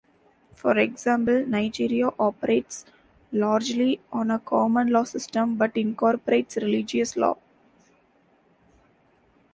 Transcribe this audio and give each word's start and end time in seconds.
For 0.55 0.79
example, 0.79 1.45
Nigeria 1.45 2.07
operates 2.17 2.85
largely 3.31 3.99
on 4.11 4.31
a 4.31 4.39
common 4.39 4.87
law 4.89 5.03
system, 5.03 5.57
but 5.57 5.77
incorporates 5.77 6.55
religious 6.55 7.15
law. 7.15 7.37